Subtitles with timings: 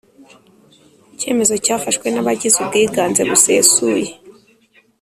[1.15, 4.09] Icyemezo cyafashwe n abagize ubwiganze busesuye